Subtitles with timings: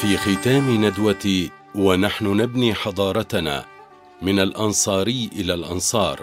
[0.00, 3.64] في ختام ندوة ونحن نبني حضارتنا
[4.22, 6.20] من الأنصاري إلى الأنصار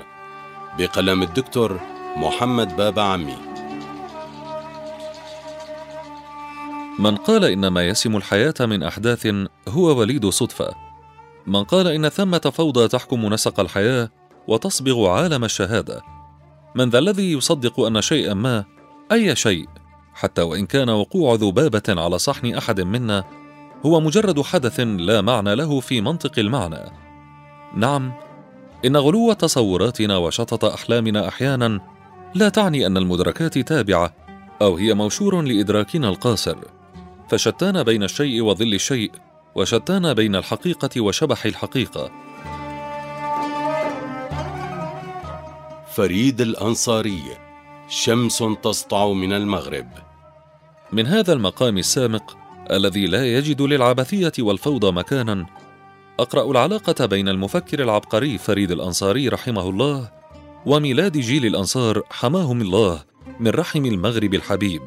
[0.79, 1.79] بقلم الدكتور
[2.15, 3.37] محمد بابا عمي.
[6.99, 9.27] من قال إن ما يسم الحياة من أحداث
[9.67, 10.75] هو وليد صدفة.
[11.47, 14.09] من قال إن ثمة فوضى تحكم نسق الحياة
[14.47, 16.01] وتصبغ عالم الشهادة.
[16.75, 18.65] من ذا الذي يصدق أن شيئا ما
[19.11, 19.67] أي شيء
[20.13, 23.42] حتى وإن كان وقوع ذبابة على صحن أحد منا
[23.85, 26.91] هو مجرد حدث لا معنى له في منطق المعنى.
[27.75, 28.13] نعم
[28.85, 31.79] إن غلو تصوراتنا وشطط أحلامنا أحيانا
[32.35, 34.13] لا تعني أن المدركات تابعة
[34.61, 36.57] أو هي موشور لإدراكنا القاصر.
[37.29, 39.11] فشتان بين الشيء وظل الشيء
[39.55, 42.11] وشتان بين الحقيقة وشبح الحقيقة.
[45.87, 47.23] فريد الأنصاري
[47.89, 49.87] شمس تسطع من المغرب.
[50.91, 55.45] من هذا المقام السامق الذي لا يجد للعبثية والفوضى مكانا.
[56.19, 60.11] أقرأ العلاقة بين المفكر العبقري فريد الأنصاري رحمه الله
[60.65, 63.03] وميلاد جيل الأنصار حماهم الله
[63.39, 64.81] من رحم المغرب الحبيب.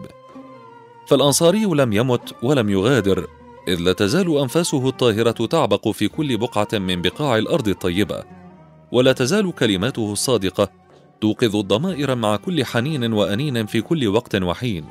[1.06, 3.26] فالأنصاري لم يمت ولم يغادر
[3.68, 8.22] إذ لا تزال أنفاسه الطاهرة تعبق في كل بقعة من بقاع الأرض الطيبة
[8.92, 10.70] ولا تزال كلماته الصادقة
[11.20, 14.84] توقظ الضمائر مع كل حنين وأنين في كل وقت وحين.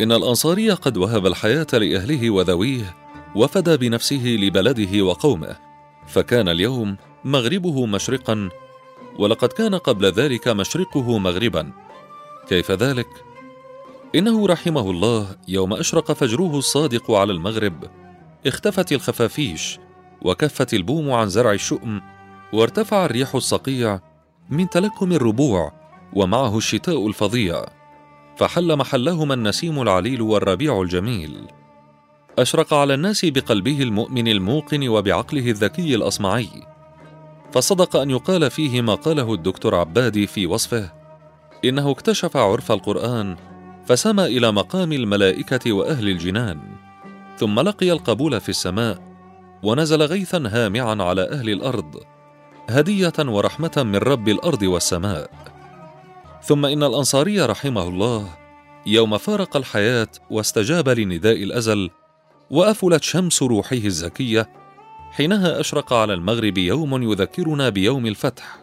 [0.00, 2.96] إن الأنصاري قد وهب الحياة لأهله وذويه
[3.34, 5.56] وفدى بنفسه لبلده وقومه
[6.06, 8.48] فكان اليوم مغربه مشرقا
[9.18, 11.72] ولقد كان قبل ذلك مشرقه مغربا.
[12.48, 13.08] كيف ذلك؟
[14.14, 17.84] إنه رحمه الله يوم أشرق فجره الصادق على المغرب
[18.46, 19.78] اختفت الخفافيش
[20.22, 22.00] وكفت البوم عن زرع الشؤم
[22.52, 24.00] وارتفع الريح الصقيع
[24.50, 25.72] من تلكم الربوع
[26.12, 27.79] ومعه الشتاء الفظيع.
[28.40, 31.46] فحل محلهما النسيم العليل والربيع الجميل.
[32.38, 36.48] أشرق على الناس بقلبه المؤمن الموقن وبعقله الذكي الأصمعي.
[37.52, 40.92] فصدق أن يقال فيه ما قاله الدكتور عبادي في وصفه
[41.64, 43.36] إنه اكتشف عرف القرآن
[43.86, 46.60] فسمى إلى مقام الملائكة وأهل الجنان.
[47.38, 48.98] ثم لقي القبول في السماء
[49.62, 51.94] ونزل غيثا هامعا على أهل الأرض
[52.68, 55.30] هدية ورحمة من رب الأرض والسماء.
[56.42, 58.39] ثم إن الأنصاري رحمه الله
[58.86, 61.90] يوم فارق الحياة واستجاب لنداء الأزل
[62.50, 64.48] وأفلت شمس روحه الزكية
[65.10, 68.58] حينها أشرق على المغرب يوم يذكرنا بيوم الفتح.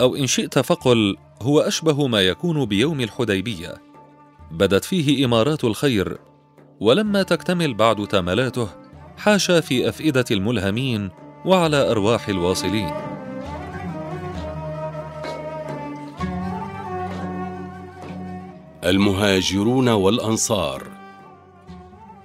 [0.00, 3.74] أو إن شئت فقل هو أشبه ما يكون بيوم الحديبية.
[4.50, 6.18] بدت فيه إمارات الخير
[6.80, 8.68] ولما تكتمل بعد تملاته
[9.16, 11.10] حاشا في أفئدة الملهمين
[11.44, 13.09] وعلى أرواح الواصلين.
[18.84, 20.86] المهاجرون والأنصار.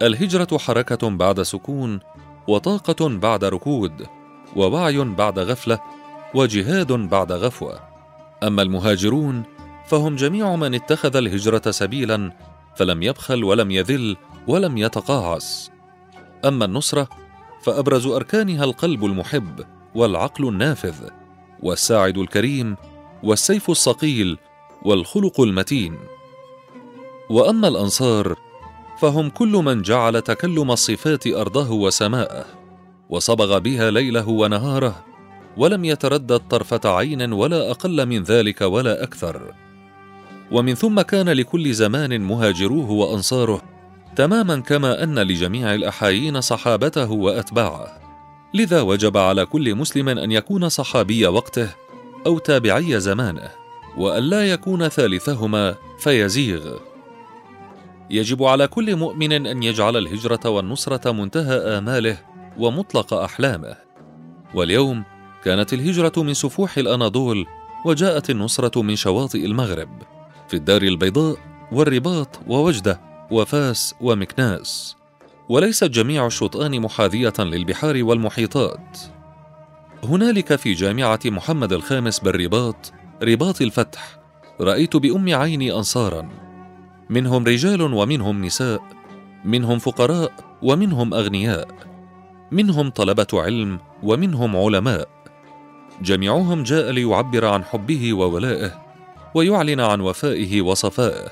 [0.02, 2.00] الهجرة حركة بعد سكون
[2.48, 4.08] وطاقة بعد ركود
[4.56, 5.80] ووعي بعد غفلة
[6.34, 7.80] وجهاد بعد غفوة.
[8.44, 9.44] أما المهاجرون
[9.88, 12.32] فهم جميع من اتخذ الهجرة سبيلا
[12.76, 14.18] فلم يبخل ولم يذل
[14.48, 15.72] ولم يتقاعس.
[16.46, 17.10] أما النصرة
[17.62, 19.66] فأبرز أركانها القلب المحب
[19.96, 21.10] والعقل النافذ
[21.64, 22.76] والساعد الكريم
[23.24, 24.38] والسيف الصقيل
[24.82, 25.98] والخلق المتين.
[27.30, 28.36] وأما الأنصار
[29.00, 32.46] فهم كل من جعل تكلم الصفات ارضه وسماءه
[33.10, 35.06] وصبغ بها ليله ونهاره
[35.58, 39.54] ولم يتردد طرفه عين ولا أقل من ذلك ولا أكثر.
[40.52, 43.62] ومن ثم كان لكل زمان مهاجروه وأنصاره
[44.16, 48.02] تماما كما أن لجميع الأحايين صحابته وأتباعه.
[48.54, 51.70] لذا وجب على كل مسلم أن يكون صحابي وقته
[52.26, 53.50] أو تابعي زمانه
[53.98, 56.78] وأن لا يكون ثالثهما فيزيغ.
[58.10, 62.18] يجب على كل مؤمن أن يجعل الهجرة والنصرة منتهى آماله
[62.58, 63.76] ومطلق أحلامه.
[64.54, 65.04] واليوم
[65.44, 67.46] كانت الهجرة من سفوح الأناضول
[67.86, 69.90] وجاءت النصرة من شواطئ المغرب
[70.48, 71.38] في الدار البيضاء
[71.72, 73.02] والرباط ووجدة
[73.32, 74.96] وفاس ومكناس.
[75.50, 79.00] وليست جميع الشطآن محاذية للبحار والمحيطات.
[80.04, 82.94] هنالك في جامعة محمد الخامس بالرباط
[83.24, 84.20] رباط الفتح
[84.62, 86.45] رأيت بأم عيني أنصارا.
[87.10, 88.82] منهم رجال ومنهم نساء
[89.46, 90.32] منهم فقراء
[90.62, 91.68] ومنهم أغنياء
[92.52, 95.10] منهم طلبة علم ومنهم علماء.
[96.02, 98.82] جميعهم جاء ليعبر عن حبه وولائه
[99.36, 101.30] ويعلن عن وفائه وصفائه.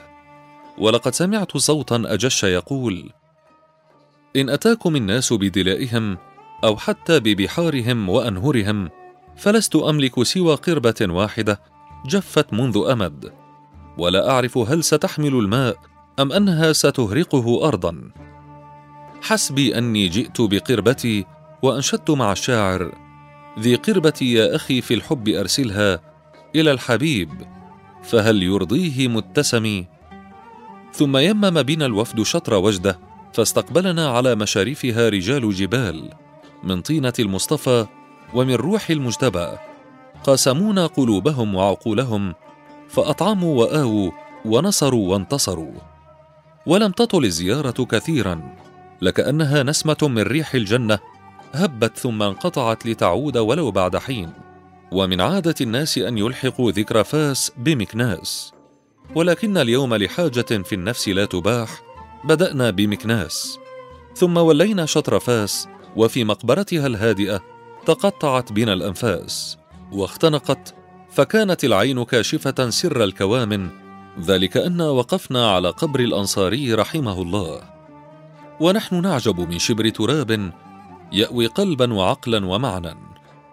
[0.78, 3.10] ولقد سمعت صوتا أجش يقول
[4.36, 6.18] إن أتاكم الناس بدلائهم
[6.64, 8.90] أو حتى ببحارهم وأنهرهم
[9.38, 11.60] فلست أملك سوى قربة واحدة
[12.06, 13.43] جفت منذ أمد.
[13.98, 15.78] ولا أعرف هل ستحمل الماء
[16.20, 18.12] أم أنها ستهرقه ارضا.
[19.22, 21.26] حسبي أني جئت بقربتي
[21.62, 22.92] وأنشدت مع الشاعر
[23.60, 26.00] ذي قربتي يا أخي في الحب أرسلها
[26.56, 27.30] إلى الحبيب
[28.04, 29.88] فهل يرضيه متسمي؟
[30.94, 33.00] ثم يمم بنا الوفد شطر وجده
[33.34, 36.10] فاستقبلنا على مشارفها رجال جبال
[36.64, 37.86] من طينة المصطفى
[38.34, 39.48] ومن روح المجتبى.
[40.24, 42.34] قاسمونا قلوبهم وعقولهم
[42.94, 44.12] فأطعموا وآووا
[44.46, 45.74] ونصروا وانتصروا.
[46.66, 48.56] ولم تطل الزيارة كثيرا
[49.02, 51.00] لكأنها نسمة من ريح الجنة
[51.54, 54.32] هبت ثم انقطعت لتعود ولو بعد حين.
[54.92, 58.54] ومن عادة الناس أن يلحقوا ذكر فاس بمكناس.
[59.16, 61.70] ولكن اليوم لحاجة في النفس لا تباح
[62.24, 63.58] بدأنا بمكناس.
[64.16, 67.42] ثم ولينا شطر فاس وفي مقبرتها الهادئة
[67.86, 69.58] تقطعت بنا الأنفاس
[69.92, 70.83] واختنقت
[71.14, 73.70] فكانت العين كاشفة سر الكوامن
[74.20, 77.62] ذلك أن وقفنا على قبر الأنصاري رحمه الله.
[78.60, 80.52] ونحن نعجب من شبر تراب
[81.12, 82.96] يأوي قلبا وعقلا ومعنى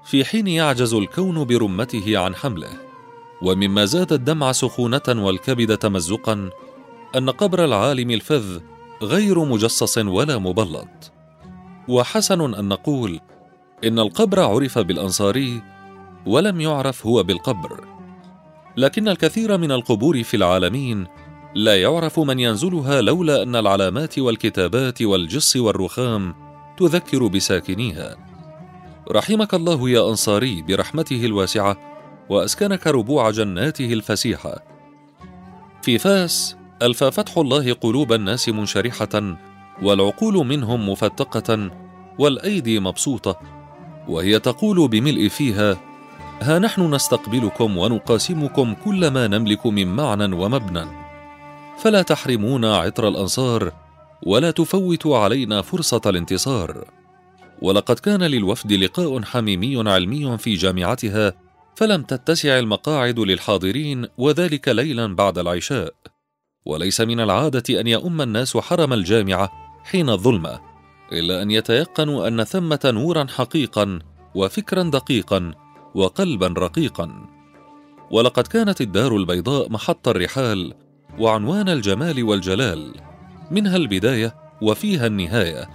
[0.04, 2.70] في حين يعجز الكون برمته عن حمله.
[3.42, 6.50] ومما زاد الدمع سخونة والكبد تمزقا
[7.16, 8.60] أن قبر العالم الفذ
[9.02, 11.12] غير مجصص ولا مبلط.
[11.88, 13.20] وحسن أن نقول
[13.84, 15.62] إن القبر عرف بالأنصاري
[16.26, 17.84] ولم يعرف هو بالقبر.
[18.76, 21.06] لكن الكثير من القبور في العالمين
[21.54, 26.34] لا يعرف من ينزلها لولا أن العلامات والكتابات والجص والرخام
[26.78, 28.16] تذكر بساكنيها.
[29.10, 31.76] رحمك الله يا أنصاري برحمته الواسعة
[32.28, 34.62] وأسكنك ربوع جناته الفسيحة.
[35.82, 39.36] في فاس الفى فتح الله قلوب الناس منشرحة
[39.82, 41.70] والعقول منهم مفتقة
[42.18, 43.40] والأيدي مبسوطة
[44.08, 45.89] وهي تقول بملء فيها
[46.42, 50.86] ها نحن نستقبلكم ونقاسمكم كل ما نملك من معنى ومبنى.
[51.78, 53.72] فلا تحرمونا عطر الأنصار
[54.26, 56.84] ولا تفوتوا علينا فرصة الانتصار.
[57.62, 61.32] ولقد كان للوفد لقاء حميمي علمي في جامعتها
[61.74, 65.94] فلم تتسع المقاعد للحاضرين وذلك ليلا بعد العشاء.
[66.64, 69.50] وليس من العادة أن يؤم الناس حرم الجامعة
[69.84, 70.60] حين الظلمة
[71.12, 73.98] إلا أن يتيقنوا أن ثمة نورا حقيقا
[74.34, 75.52] وفكرا دقيقا
[75.94, 77.26] وقلبا رقيقا.
[78.10, 80.74] ولقد كانت الدار البيضاء محط الرحال
[81.18, 82.94] وعنوان الجمال والجلال
[83.50, 85.70] منها البداية وفيها النهاية.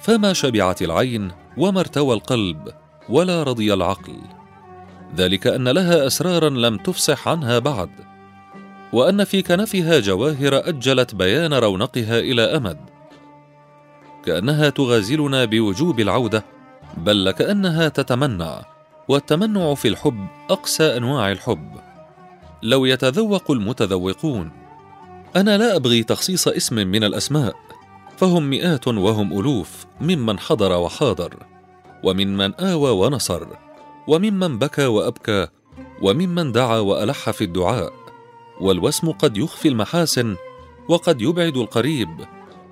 [0.00, 2.68] فما شبعت العين وما ارتوى القلب
[3.08, 4.16] ولا رضي العقل.
[5.16, 7.90] ذلك أن لها أسرارا لم تفصح عنها بعد.
[8.92, 12.78] وأن في كنفها جواهر أجلت بيان رونقها إلى أمد.
[14.24, 16.44] كأنها تغازلنا بوجوب العودة
[16.96, 18.73] بل لكأنها تتمنع
[19.08, 21.72] والتمنع في الحب أقسى أنواع الحب.
[22.62, 24.50] لو يتذوق المتذوقون
[25.36, 27.56] أنا لا أبغي تخصيص اسم من الأسماء
[28.16, 31.34] فهم مئات وهم ألوف ممن حضر وحاضر
[32.04, 33.46] وممن آوى ونصر
[34.08, 35.48] وممن بكى وأبكى
[36.02, 37.92] وممن دعا وألح في الدعاء.
[38.60, 40.36] والوسم قد يخفي المحاسن
[40.88, 42.08] وقد يبعد القريب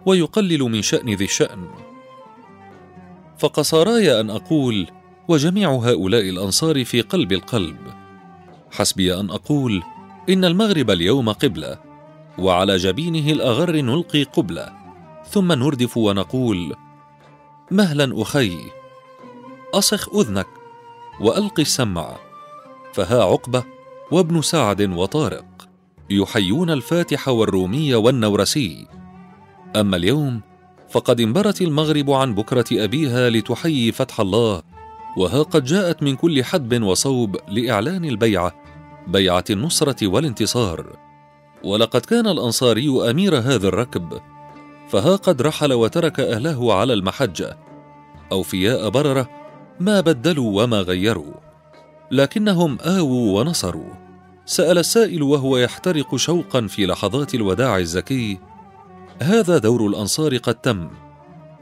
[0.07, 1.69] ويقلل من شأن ذي الشأن.
[3.39, 4.87] فقصاراي أن أقول
[5.29, 7.77] وجميع هؤلاء الأنصار في قلب القلب.
[8.71, 9.83] حسبي أن أقول
[10.29, 11.79] إن المغرب اليوم قبلة
[12.39, 14.73] وعلى جبينه الأغر نلقي قبلة.
[15.31, 16.75] ثم نردف ونقول
[17.71, 18.59] مهلا أخي
[19.75, 20.47] أصخ أذنك
[21.21, 22.17] وألق السمع.
[22.93, 23.65] فها عقبة
[24.11, 25.69] وابن سعد وطارق
[26.11, 28.87] يحيون الفاتح والرومي والنورسي.
[29.77, 30.41] أما اليوم
[30.91, 34.72] فقد انبرت المغرب عن بكرة أبيها لتحيي فتح الله
[35.17, 38.55] وها قد جاءت من كل حدب وصوب لإعلان البيعة
[39.07, 40.97] بيعة النصرة والانتصار.
[41.65, 44.21] ولقد كان الأنصاري أمير هذا الركب
[44.89, 47.59] فها قد رحل وترك أهله على المحجه
[48.33, 49.29] أوفياء بررة
[49.81, 51.35] ما بدلوا وما غيروا.
[52.11, 54.03] لكنهم آووا ونصروا.
[54.47, 58.39] سأل السائل وهو يحترق شوقا في لحظات الوداع الزكي
[59.23, 60.91] هذا دور الأنصار قد تم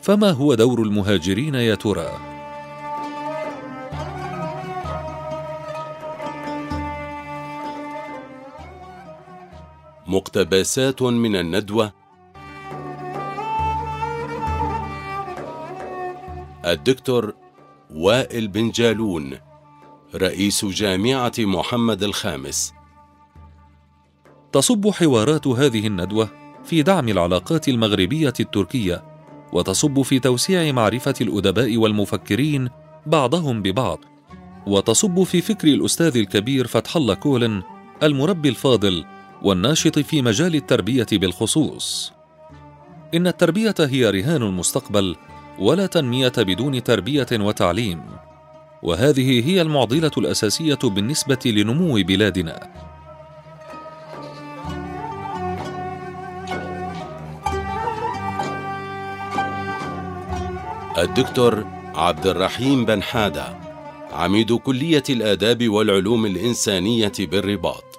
[0.02, 2.29] فما هو دور المهاجرين يا ترى؟
[10.11, 11.93] مقتبسات من الندوة.
[16.64, 17.35] الدكتور
[17.90, 19.38] وائل بن جالون
[20.14, 22.73] رئيس جامعة محمد الخامس.
[24.52, 26.29] تصب حوارات هذه الندوة
[26.64, 29.05] في دعم العلاقات المغربية التركية
[29.52, 32.69] وتصب في توسيع معرفة الأدباء والمفكرين
[33.07, 33.99] بعضهم ببعض
[34.67, 37.62] وتصب في فكر الأستاذ الكبير فتح الله كولن
[38.02, 42.12] المربي الفاضل والناشط في مجال التربية بالخصوص.
[43.14, 45.16] إن التربية هي رهان المستقبل
[45.59, 48.02] ولا تنمية بدون تربية وتعليم.
[48.82, 52.70] وهذه هي المعضلة الأساسية بالنسبة لنمو بلادنا.
[60.99, 63.59] الدكتور عبد الرحيم بن حادة
[64.12, 67.89] عميد كلية الآداب والعلوم الإنسانية بالرباط.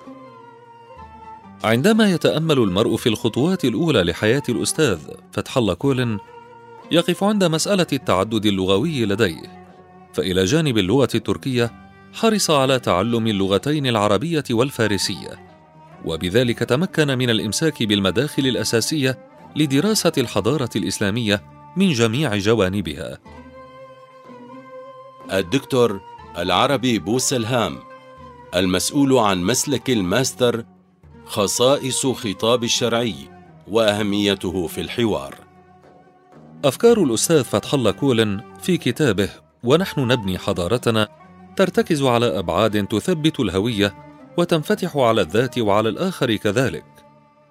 [1.64, 5.00] عندما يتأمل المرء في الخطوات الأولى لحياة الأستاذ
[5.32, 6.20] فتح الله كولن
[6.92, 9.62] يقف عند مسألة التعدد اللغوي لديه
[10.14, 11.72] فإلى جانب اللغة التركية
[12.14, 15.40] حرص على تعلم اللغتين العربية والفارسية
[16.06, 19.20] وبذلك تمكن من الإمساك بالمداخل الأساسية
[19.56, 21.44] لدراسة الحضارة الإسلامية
[21.78, 23.18] من جميع جوانبها.
[25.32, 26.02] الدكتور
[26.38, 27.78] العربي بوسلهام
[28.56, 30.66] المسؤول عن مسلك الماستر
[31.26, 33.16] خصائص خطاب الشرعي
[33.68, 35.36] وأهميته في الحوار.
[36.66, 39.30] أفكار الأستاذ فتح الله كولن في كتابه
[39.64, 41.08] ونحن نبني حضارتنا
[41.56, 43.96] ترتكز على أبعاد تثبت الهوية
[44.38, 46.86] وتنفتح على الذات وعلى الآخر كذلك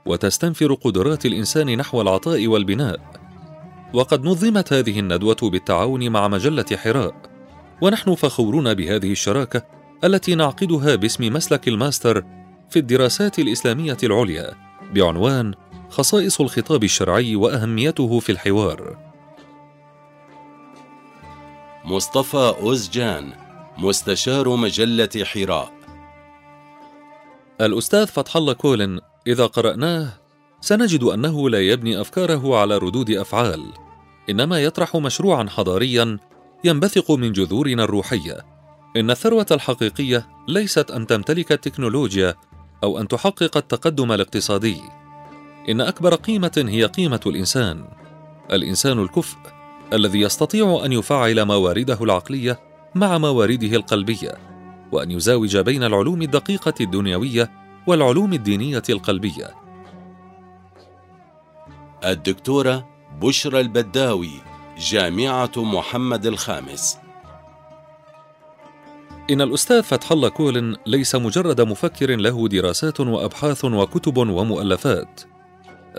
[0.06, 3.20] وتستنفر قدرات الإنسان نحو العطاء والبناء.
[3.94, 7.14] وقد نظمت هذه الندوة بالتعاون مع مجلة حراء
[7.80, 9.62] ونحن فخورون بهذه الشراكة
[10.04, 12.24] التي نعقدها باسم مسلك الماستر
[12.70, 14.54] في الدراسات الإسلامية العليا
[14.94, 15.54] بعنوان
[15.88, 18.98] خصائص الخطاب الشرعي وأهميته في الحوار.
[21.84, 23.32] مصطفى أوزجان
[23.78, 25.72] مستشار مجلة حراء.
[27.60, 30.08] الأستاذ فتح الله كولن إذا قرأناه
[30.60, 33.72] سنجد أنه لا يبني أفكاره على ردود أفعال
[34.30, 36.18] إنما يطرح مشروعا حضاريا
[36.64, 38.46] ينبثق من جذورنا الروحية.
[38.96, 42.34] إن الثروة الحقيقية ليست أن تمتلك التكنولوجيا
[42.84, 44.80] أو أن تحقق التقدم الاقتصادي.
[45.68, 47.84] إن أكبر قيمة هي قيمة الإنسان
[48.52, 49.38] الإنسان الكفء
[49.92, 52.60] الذي يستطيع أن يفعل موارده العقلية
[52.94, 54.34] مع موارده القلبية
[54.92, 57.50] وأن يزاوج بين العلوم الدقيقة الدنيوية
[57.86, 59.54] والعلوم الدينية القلبية.
[62.04, 62.88] الدكتورة
[63.22, 64.30] بشرى البداوي
[64.78, 66.98] جامعة محمد الخامس.
[69.30, 75.20] إن الأستاذ فتح الله كولن ليس مجرد مفكر له دراسات وأبحاث وكتب ومؤلفات.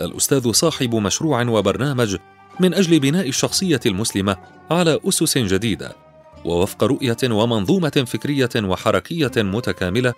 [0.00, 2.16] الأستاذ صاحب مشروع وبرنامج
[2.60, 4.36] من أجل بناء الشخصية المسلمة
[4.70, 5.96] على أسس جديدة،
[6.44, 10.14] ووفق رؤية ومنظومة فكرية وحركية متكاملة،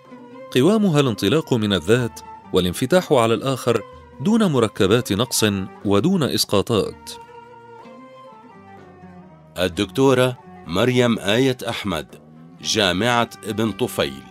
[0.55, 2.19] قوامها الانطلاق من الذات
[2.53, 3.81] والانفتاح على الآخر
[4.21, 5.45] دون مركبات نقص
[5.85, 7.11] ودون إسقاطات.
[9.59, 12.24] الدكتورة مريم آية أحمد
[12.65, 14.23] جامعة ابن طفيل.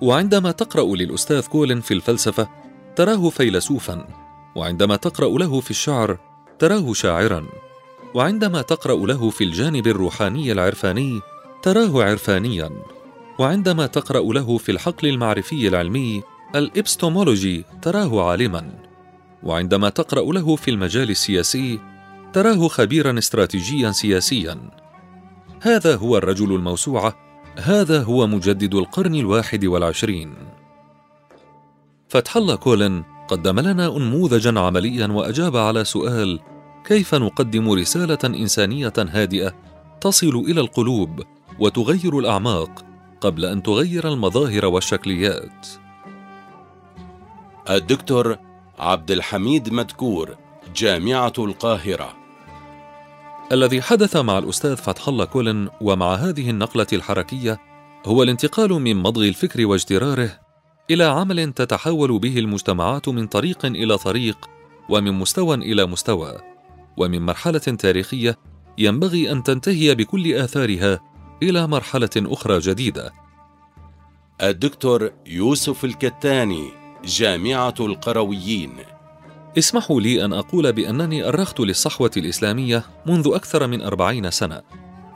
[0.00, 2.48] وعندما تقرأ للأستاذ كولن في الفلسفة
[2.96, 4.08] تراه فيلسوفا
[4.56, 6.18] وعندما تقرأ له في الشعر
[6.58, 7.46] تراه شاعرا
[8.14, 11.20] وعندما تقرأ له في الجانب الروحاني العرفاني
[11.62, 12.70] تراه عرفانيا
[13.38, 16.22] وعندما تقرأ له في الحقل المعرفي العلمي
[16.54, 18.72] الإبستومولوجي تراه عالما
[19.42, 21.80] وعندما تقرأ له في المجال السياسي
[22.32, 24.58] تراه خبيرا استراتيجيا سياسيا.
[25.60, 27.16] هذا هو الرجل الموسوعة
[27.58, 30.34] هذا هو مجدد القرن الواحد والعشرين.
[32.08, 36.40] فتح الله كولن قدم لنا انموذجا عمليا وأجاب على سؤال
[36.84, 39.54] كيف نقدم رسالة إنسانية هادئة
[40.00, 41.22] تصل إلى القلوب
[41.58, 42.84] وتغير الأعماق
[43.20, 45.66] قبل أن تغير المظاهر والشكليات؟
[47.70, 48.36] الدكتور
[48.78, 50.36] عبد الحميد مدكور
[50.76, 52.17] جامعة القاهرة.
[53.52, 57.60] الذي حدث مع الأستاذ فتح الله كولن ومع هذه النقلة الحركية
[58.06, 60.40] هو الانتقال من مضغ الفكر واجتراره
[60.90, 64.50] إلى عمل تتحول به المجتمعات من طريق إلى طريق
[64.88, 66.38] ومن مستوى إلى مستوى
[66.96, 68.36] ومن مرحلة تاريخية
[68.78, 71.00] ينبغي أن تنتهي بكل آثارها
[71.42, 73.12] إلى مرحلة أخرى جديدة.
[74.42, 76.70] الدكتور يوسف الكتاني
[77.04, 78.72] جامعة القرويين.
[79.58, 84.62] اسمحوا لي أن أقول بأنني أرخت للصحوة الإسلامية منذ أكثر من أربعين سنة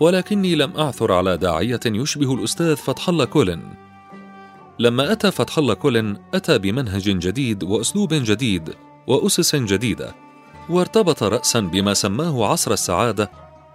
[0.00, 3.62] ولكني لم أعثر على داعية يشبه الأستاذ فتح الله كولن.
[4.78, 8.74] لما أتى فتح الله كولن أتى بمنهج جديد وأسلوب جديد
[9.06, 10.14] وأسس جديدة
[10.70, 13.30] وارتبط رأسا بما سماه عصر السعادة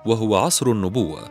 [0.06, 1.30] وهو عصر النبوة.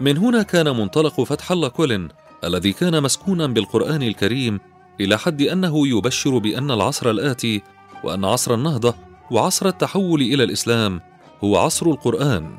[0.00, 2.08] من هنا كان منطلق فتح الله كولن
[2.44, 4.60] الذي كان مسكونا بالقرآن الكريم
[5.00, 7.62] إلى حد أنه يبشر بأن العصر الآتي
[8.04, 8.94] وأن عصر النهضة
[9.30, 11.00] وعصر التحول إلى الإسلام
[11.44, 12.58] هو عصر القرآن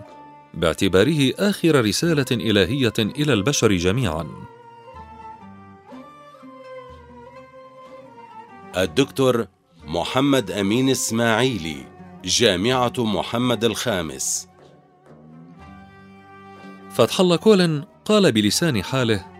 [0.54, 4.28] باعتباره آخر رسالة إلهية إلى البشر جميعا.
[8.78, 9.48] الدكتور
[9.88, 11.88] محمد أمين إسماعيلي
[12.26, 14.48] جامعة محمد الخامس.
[16.92, 19.35] فتح الله كولن قال بلسان حاله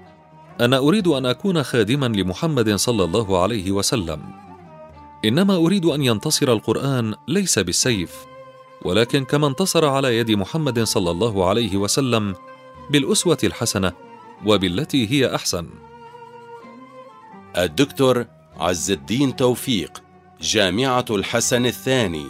[0.62, 4.22] أنا أريد أن أكون خادما لمحمد صلى الله عليه وسلم.
[5.26, 8.16] إنما أريد أن ينتصر القرآن ليس بالسيف
[8.82, 12.36] ولكن كما انتصر على يد محمد صلى الله عليه وسلم
[12.90, 13.94] بالأسوة الحسنة
[14.46, 15.68] وبالتي هي أحسن.
[17.58, 18.26] الدكتور
[18.60, 20.04] عز الدين توفيق
[20.42, 22.26] جامعة الحسن الثاني.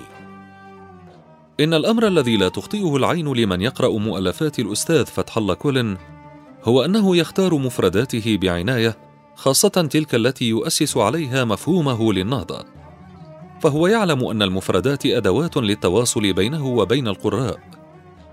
[1.60, 5.98] إن الأمر الذي لا تخطئه العين لمن يقرأ مؤلفات الأستاذ فتح الله كولن
[6.66, 8.98] هو أنه يختار مفرداته بعناية
[9.36, 12.66] خاصة تلك التي يؤسس عليها مفهومه للنهضة.
[13.62, 17.60] فهو يعلم أن المفردات أدوات للتواصل بينه وبين القراء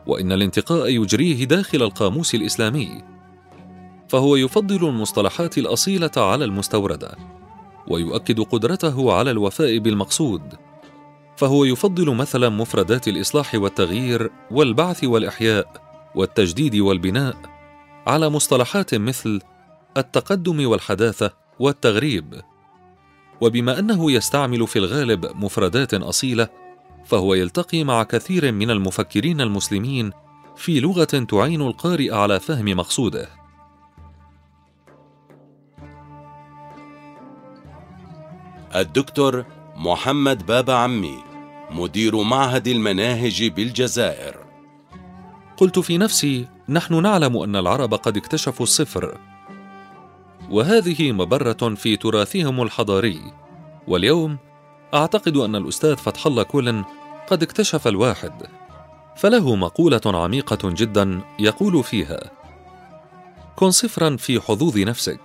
[0.07, 3.03] وإن الانتقاء يجريه داخل القاموس الإسلامي.
[4.09, 7.17] فهو يفضل المصطلحات الأصيلة على المستوردة
[7.89, 10.43] ويؤكد قدرته على الوفاء بالمقصود.
[11.37, 15.67] فهو يفضل مثلا مفردات الإصلاح والتغيير والبعث والإحياء
[16.15, 17.51] والتجديد والبناء
[18.06, 19.40] على مصطلحات مثل
[19.97, 22.42] التقدم والحداثة والتغريب.
[23.40, 26.49] وبما أنه يستعمل في الغالب مفردات أصيلة
[27.04, 30.11] فهو يلتقي مع كثير من المفكرين المسلمين
[30.56, 33.28] في لغة تعين القارئ على فهم مقصوده.
[38.76, 39.44] الدكتور
[39.76, 41.18] محمد بابا عمي
[41.71, 44.37] مدير معهد المناهج بالجزائر.
[45.56, 49.19] قلت في نفسي نحن نعلم أن العرب قد اكتشفوا الصفر.
[50.50, 53.21] وهذه مبرة في تراثهم الحضاري.
[53.88, 54.38] واليوم
[54.95, 56.85] أعتقد أن الأستاذ فتح الله كولن
[57.28, 58.33] قد اكتشف الواحد.
[59.16, 62.31] فله مقولة عميقة جدا يقول فيها
[63.57, 65.21] كن صفرا في حظوظ نفسك.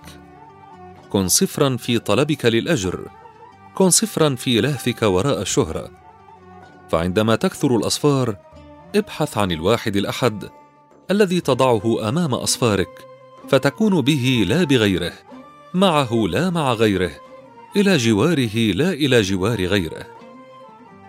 [1.10, 3.08] كن صفرا في طلبك للأجر.
[3.74, 5.90] كن صفرا في لهثك وراء الشهرة.
[6.88, 8.36] فعندما تكثر الأصفار
[8.96, 10.48] ابحث عن الواحد الأحد
[11.10, 13.06] الذي تضعه أمام أصفارك
[13.48, 15.12] فتكون به لا بغيره
[15.74, 17.10] معه لا مع غيره
[17.76, 20.06] إلى جواره لا إلى جوار غيره.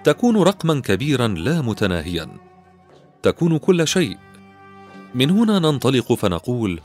[0.04, 2.30] تكون رقما كبيرا لا متناهيا.
[3.24, 4.18] تكون كل شيء.
[5.16, 6.80] من هنا ننطلق فنقول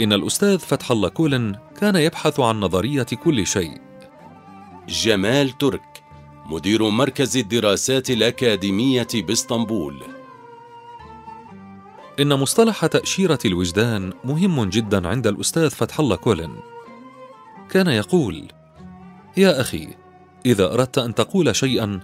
[0.00, 3.80] إن الأستاذ فتح الله كولن كان يبحث عن نظرية كل شيء.
[4.88, 6.02] جمال ترك
[6.46, 10.02] مدير مركز الدراسات الأكاديمية بإسطنبول.
[12.20, 16.56] إن مصطلح تأشيرة الوجدان مهم جدا عند الأستاذ فتح الله كولن.
[17.70, 18.48] كان يقول
[19.36, 19.88] يا أخي
[20.46, 22.00] إذا أردت أن تقول شيئا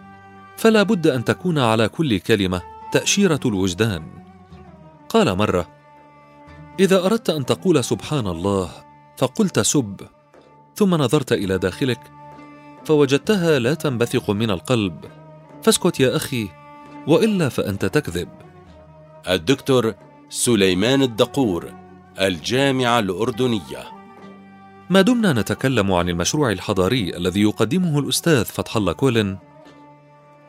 [0.56, 4.02] فلا بد أن تكون على كل كلمة تأشيرة الوجدان.
[5.08, 5.68] قال مرة
[6.80, 8.70] إذا أردت أن تقول سبحان الله
[9.16, 10.00] فقلت سب
[10.74, 12.00] ثم نظرت إلى داخلك
[12.84, 15.04] فوجدتها لا تنبثق من القلب
[15.62, 16.48] فاسكت يا أخي
[17.06, 18.47] وإلا فأنت تكذب.
[19.28, 19.94] الدكتور
[20.28, 21.74] سليمان الدقور
[22.20, 23.84] الجامعة الأردنية.
[24.90, 29.38] ما دمنا نتكلم عن المشروع الحضاري الذي يقدمه الأستاذ فتح الله كولن.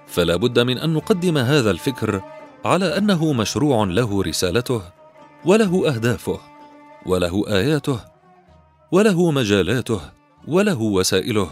[0.07, 2.21] فلا بد من أن نقدم هذا الفكر
[2.65, 4.81] على أنه مشروع له رسالته
[5.45, 6.39] وله أهدافه
[7.05, 7.99] وله آياته
[8.91, 10.01] وله مجالاته
[10.47, 11.49] وله وسائله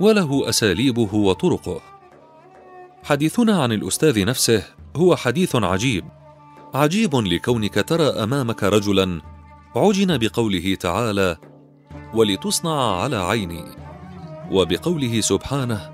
[0.00, 1.80] وله أساليبه وطرقه.
[3.04, 4.62] حديثنا عن الأستاذ نفسه
[4.96, 6.17] هو حديث عجيب.
[6.74, 9.20] عجيب لكونك ترى أمامك رجلا
[9.76, 11.36] عجن بقوله تعالى
[12.14, 13.64] ولتصنع على عيني
[14.50, 15.90] وبقوله سبحانه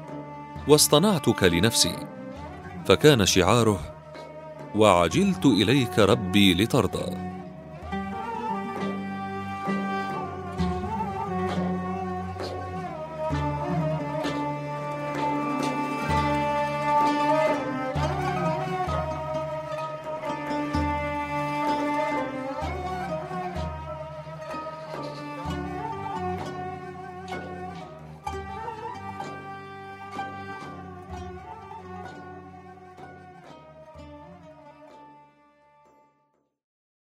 [0.68, 1.96] واصطنعتك لنفسي
[2.87, 3.80] فكان شعاره
[4.74, 7.34] وعجلت إليك ربي لترضى